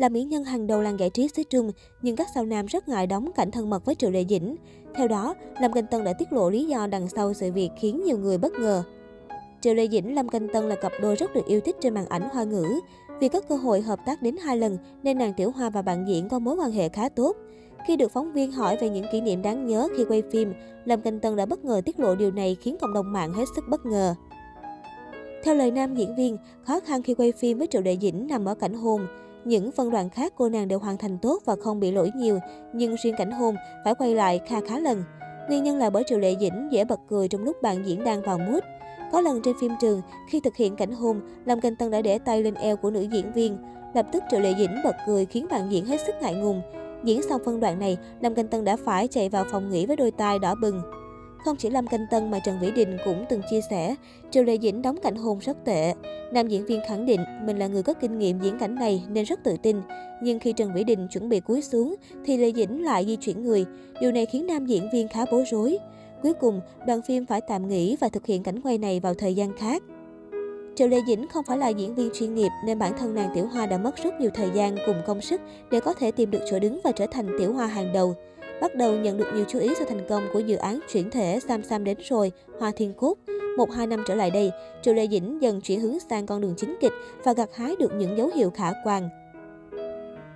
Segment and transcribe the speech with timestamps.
[0.00, 2.88] Là mỹ nhân hàng đầu làng giải trí xứ Trung, nhưng các sao nam rất
[2.88, 4.56] ngại đóng cảnh thân mật với Triệu Lệ Dĩnh.
[4.94, 8.02] Theo đó, Lâm Canh Tân đã tiết lộ lý do đằng sau sự việc khiến
[8.04, 8.82] nhiều người bất ngờ.
[9.60, 12.06] Triệu Lệ Dĩnh, Lâm Canh Tân là cặp đôi rất được yêu thích trên màn
[12.06, 12.80] ảnh hoa ngữ.
[13.20, 16.04] Vì có cơ hội hợp tác đến hai lần nên nàng Tiểu Hoa và bạn
[16.08, 17.36] diễn có mối quan hệ khá tốt.
[17.86, 20.52] Khi được phóng viên hỏi về những kỷ niệm đáng nhớ khi quay phim,
[20.84, 23.44] Lâm Canh Tân đã bất ngờ tiết lộ điều này khiến cộng đồng mạng hết
[23.56, 24.14] sức bất ngờ.
[25.44, 28.44] Theo lời nam diễn viên, khó khăn khi quay phim với Triệu Lệ Dĩnh nằm
[28.44, 29.06] ở cảnh hôn.
[29.44, 32.38] Những phân đoạn khác cô nàng đều hoàn thành tốt và không bị lỗi nhiều,
[32.72, 35.04] nhưng riêng cảnh hôn phải quay lại kha khá lần.
[35.48, 38.22] Nguyên nhân là bởi Triệu Lệ Dĩnh dễ bật cười trong lúc bạn diễn đang
[38.22, 38.62] vào mood.
[39.12, 42.18] Có lần trên phim trường, khi thực hiện cảnh hôn, Lâm Canh Tân đã để
[42.18, 43.58] tay lên eo của nữ diễn viên.
[43.94, 46.62] Lập tức Triệu Lệ Dĩnh bật cười khiến bạn diễn hết sức ngại ngùng.
[47.04, 49.96] Diễn xong phân đoạn này, Lâm Canh Tân đã phải chạy vào phòng nghỉ với
[49.96, 50.82] đôi tai đỏ bừng.
[51.44, 53.94] Không chỉ Lâm Canh Tân mà Trần Vĩ Đình cũng từng chia sẻ,
[54.30, 55.94] Triệu Lệ Dĩnh đóng cảnh hôn rất tệ.
[56.32, 59.24] Nam diễn viên khẳng định mình là người có kinh nghiệm diễn cảnh này nên
[59.24, 59.76] rất tự tin.
[60.22, 61.94] Nhưng khi Trần Vĩ Đình chuẩn bị cúi xuống
[62.24, 63.64] thì Lệ Dĩnh lại di chuyển người.
[64.00, 65.78] Điều này khiến nam diễn viên khá bối rối.
[66.22, 69.34] Cuối cùng, đoàn phim phải tạm nghỉ và thực hiện cảnh quay này vào thời
[69.34, 69.82] gian khác.
[70.76, 73.46] Triệu Lê Dĩnh không phải là diễn viên chuyên nghiệp nên bản thân nàng Tiểu
[73.46, 76.40] Hoa đã mất rất nhiều thời gian cùng công sức để có thể tìm được
[76.50, 78.14] chỗ đứng và trở thành Tiểu Hoa hàng đầu.
[78.60, 81.40] Bắt đầu nhận được nhiều chú ý sau thành công của dự án chuyển thể
[81.48, 83.14] Sam Sam đến rồi, Hoa Thiên Cốt.
[83.58, 84.50] Một hai năm trở lại đây,
[84.82, 86.92] Triệu Lệ Dĩnh dần chuyển hướng sang con đường chính kịch
[87.24, 89.08] và gặt hái được những dấu hiệu khả quan.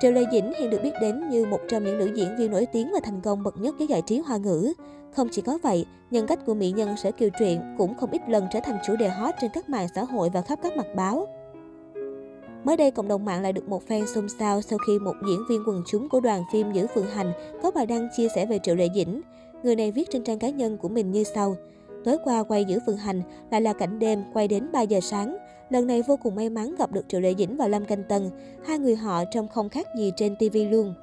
[0.00, 2.66] Triệu Lê Dĩnh hiện được biết đến như một trong những nữ diễn viên nổi
[2.72, 4.72] tiếng và thành công bậc nhất với giải trí hoa ngữ.
[5.16, 8.22] Không chỉ có vậy, nhân cách của mỹ nhân Sở Kiều Truyện cũng không ít
[8.28, 10.86] lần trở thành chủ đề hot trên các mạng xã hội và khắp các mặt
[10.96, 11.26] báo.
[12.66, 15.40] Mới đây, cộng đồng mạng lại được một fan xôn xao sau khi một diễn
[15.48, 18.58] viên quần chúng của đoàn phim Giữ Phượng Hành có bài đăng chia sẻ về
[18.62, 19.20] Triệu Lệ Dĩnh.
[19.62, 21.56] Người này viết trên trang cá nhân của mình như sau.
[22.04, 25.36] Tối qua quay Giữ Phượng Hành lại là cảnh đêm quay đến 3 giờ sáng.
[25.70, 28.30] Lần này vô cùng may mắn gặp được Triệu Lệ Dĩnh và Lâm Canh Tân.
[28.66, 30.94] Hai người họ trông không khác gì trên TV luôn.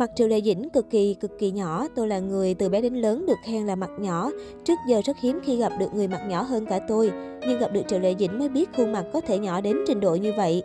[0.00, 2.94] Mặt Triệu Lệ Dĩnh cực kỳ cực kỳ nhỏ, tôi là người từ bé đến
[2.94, 4.30] lớn được khen là mặt nhỏ.
[4.64, 7.10] Trước giờ rất hiếm khi gặp được người mặt nhỏ hơn cả tôi,
[7.48, 10.00] nhưng gặp được Triệu Lệ Dĩnh mới biết khuôn mặt có thể nhỏ đến trình
[10.00, 10.62] độ như vậy.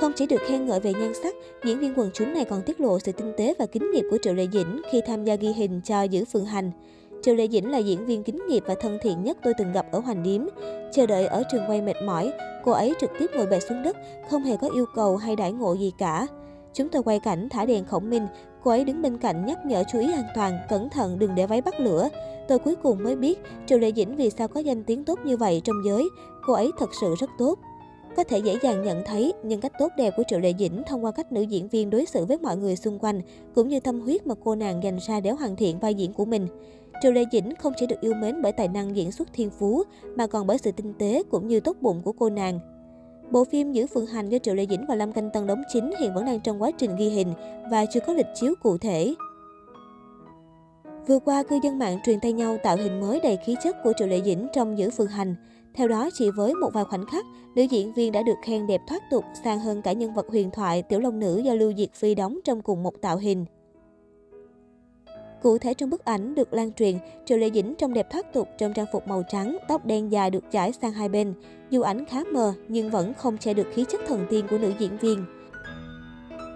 [0.00, 1.34] Không chỉ được khen ngợi về nhan sắc,
[1.64, 4.18] diễn viên quần chúng này còn tiết lộ sự tinh tế và kính nghiệp của
[4.22, 6.70] Triệu Lệ Dĩnh khi tham gia ghi hình cho Giữ Phượng Hành.
[7.22, 9.86] Triệu Lệ Dĩnh là diễn viên kính nghiệp và thân thiện nhất tôi từng gặp
[9.92, 10.46] ở Hoành Điếm.
[10.92, 12.32] Chờ đợi ở trường quay mệt mỏi,
[12.64, 13.96] cô ấy trực tiếp ngồi bệt xuống đất,
[14.30, 16.26] không hề có yêu cầu hay đãi ngộ gì cả.
[16.74, 18.26] Chúng tôi quay cảnh thả đèn khổng minh,
[18.62, 21.46] cô ấy đứng bên cạnh nhắc nhở chú ý an toàn, cẩn thận đừng để
[21.46, 22.08] váy bắt lửa.
[22.48, 25.36] Tôi cuối cùng mới biết Triệu Lệ Dĩnh vì sao có danh tiếng tốt như
[25.36, 26.08] vậy trong giới,
[26.46, 27.58] cô ấy thật sự rất tốt.
[28.16, 31.04] Có thể dễ dàng nhận thấy nhân cách tốt đẹp của Triệu Lệ Dĩnh thông
[31.04, 33.20] qua cách nữ diễn viên đối xử với mọi người xung quanh,
[33.54, 36.24] cũng như tâm huyết mà cô nàng dành ra để hoàn thiện vai diễn của
[36.24, 36.46] mình.
[37.02, 39.82] Triệu Lệ Dĩnh không chỉ được yêu mến bởi tài năng diễn xuất thiên phú,
[40.16, 42.60] mà còn bởi sự tinh tế cũng như tốt bụng của cô nàng.
[43.30, 45.94] Bộ phim Giữ Phượng Hành do Triệu Lệ Dĩnh và Lâm Canh Tân đóng chính
[46.00, 47.32] hiện vẫn đang trong quá trình ghi hình
[47.70, 49.14] và chưa có lịch chiếu cụ thể.
[51.06, 53.92] Vừa qua, cư dân mạng truyền tay nhau tạo hình mới đầy khí chất của
[53.96, 55.34] Triệu Lệ Dĩnh trong Giữ Phượng Hành.
[55.74, 57.24] Theo đó, chỉ với một vài khoảnh khắc,
[57.54, 60.50] nữ diễn viên đã được khen đẹp thoát tục, sang hơn cả nhân vật huyền
[60.50, 63.44] thoại Tiểu Long Nữ do Lưu Diệt Phi đóng trong cùng một tạo hình.
[65.44, 68.48] Cụ thể trong bức ảnh được lan truyền, Triệu Lệ Dĩnh trông đẹp thoát tục
[68.58, 71.34] trong trang phục màu trắng, tóc đen dài được chải sang hai bên.
[71.70, 74.72] Dù ảnh khá mờ nhưng vẫn không che được khí chất thần tiên của nữ
[74.78, 75.24] diễn viên.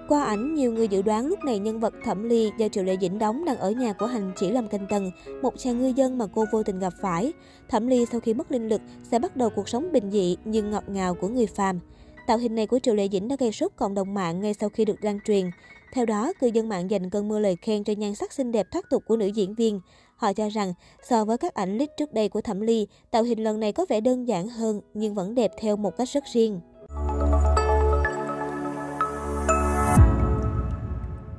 [0.08, 2.96] Qua ảnh, nhiều người dự đoán lúc này nhân vật Thẩm Ly do Triệu Lệ
[3.00, 5.10] Dĩnh đóng đang ở nhà của hành chỉ làm Canh tần,
[5.42, 7.32] một chàng ngư dân mà cô vô tình gặp phải.
[7.68, 10.70] Thẩm Ly sau khi mất linh lực sẽ bắt đầu cuộc sống bình dị nhưng
[10.70, 11.80] ngọt ngào của người phàm.
[12.26, 14.68] Tạo hình này của Triệu Lệ Dĩnh đã gây sốt cộng đồng mạng ngay sau
[14.68, 15.50] khi được lan truyền.
[15.92, 18.66] Theo đó, cư dân mạng dành cơn mưa lời khen cho nhan sắc xinh đẹp
[18.70, 19.80] thoát tục của nữ diễn viên.
[20.16, 20.74] Họ cho rằng,
[21.08, 23.86] so với các ảnh lít trước đây của Thẩm Ly, tạo hình lần này có
[23.88, 26.60] vẻ đơn giản hơn nhưng vẫn đẹp theo một cách rất riêng.